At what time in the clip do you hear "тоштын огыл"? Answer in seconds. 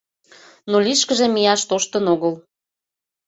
1.69-2.33